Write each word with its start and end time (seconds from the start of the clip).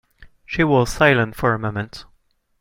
She 0.47 0.63
was 0.63 0.91
silent 0.91 1.35
for 1.35 1.53
a 1.53 1.59
moment. 1.59 2.05